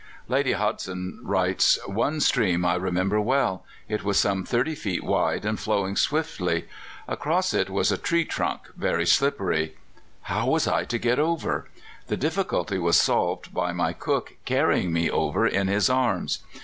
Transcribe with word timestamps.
Lady 0.27 0.53
Hodgson 0.53 1.19
writes: 1.21 1.77
"One 1.85 2.21
stream 2.21 2.65
I 2.65 2.73
remember 2.73 3.21
well; 3.21 3.63
it 3.87 4.03
was 4.03 4.17
some 4.17 4.43
30 4.43 4.73
feet 4.73 5.03
wide, 5.03 5.45
and 5.45 5.59
flowing 5.59 5.95
swiftly. 5.95 6.67
Across 7.07 7.53
it 7.53 7.69
was 7.69 7.91
a 7.91 7.99
tree 7.99 8.25
trunk, 8.25 8.61
very 8.75 9.05
slippery. 9.05 9.75
How 10.23 10.47
was 10.47 10.65
I 10.67 10.85
to 10.85 10.97
get 10.97 11.19
over? 11.19 11.69
The 12.07 12.17
difficulty 12.17 12.79
was 12.79 12.99
solved 12.99 13.53
by 13.53 13.73
my 13.73 13.93
cook 13.93 14.33
carrying 14.43 14.91
me 14.91 15.07
over 15.11 15.45
in 15.45 15.67
his 15.67 15.87
arms. 15.87 16.39